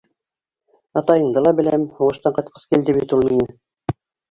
Атайыңды 1.01 1.43
ла 1.49 1.51
беләм, 1.59 1.85
һуғыштан 2.01 2.37
ҡайтҡас 2.41 2.67
килде 2.73 2.99
бит 3.01 3.17
ул 3.21 3.25
миңә... 3.31 3.49